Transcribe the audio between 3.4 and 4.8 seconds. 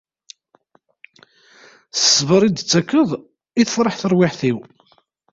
i tferreḥ terwiḥt-iw.